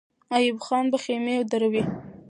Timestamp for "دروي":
1.51-1.83